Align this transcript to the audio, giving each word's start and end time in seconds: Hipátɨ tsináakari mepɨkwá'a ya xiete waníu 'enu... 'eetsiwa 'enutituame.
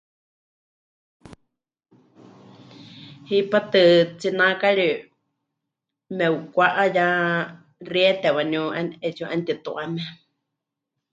Hipátɨ 3.29 3.81
tsináakari 4.19 4.87
mepɨkwá'a 6.17 6.83
ya 6.95 7.05
xiete 7.89 8.27
waníu 8.37 8.63
'enu... 8.71 8.73
'eetsiwa 9.01 9.29
'enutituame. 9.31 10.03